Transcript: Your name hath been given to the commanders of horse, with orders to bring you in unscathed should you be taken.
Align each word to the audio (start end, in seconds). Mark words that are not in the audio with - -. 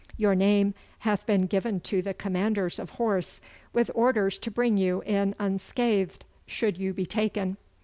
Your 0.17 0.33
name 0.33 0.73
hath 1.01 1.27
been 1.27 1.45
given 1.45 1.79
to 1.81 2.01
the 2.01 2.15
commanders 2.15 2.79
of 2.79 2.89
horse, 2.89 3.39
with 3.71 3.91
orders 3.93 4.39
to 4.39 4.49
bring 4.49 4.75
you 4.75 5.03
in 5.05 5.35
unscathed 5.37 6.25
should 6.47 6.79
you 6.79 6.91
be 6.91 7.05
taken. 7.05 7.57